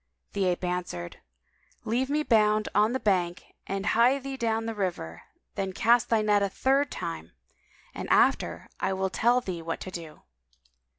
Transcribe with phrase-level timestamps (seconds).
[0.33, 1.17] The Ape answered,
[1.85, 5.21] "Leave me bound on the bank and hie thee down to the river;
[5.53, 7.33] then cast thy net a third time,
[7.93, 10.23] and after I will tell thee what to do."